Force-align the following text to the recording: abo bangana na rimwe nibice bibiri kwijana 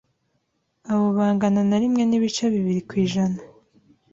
abo 0.91 1.07
bangana 1.17 1.61
na 1.69 1.77
rimwe 1.81 2.01
nibice 2.05 2.43
bibiri 2.53 2.81
kwijana 2.89 3.39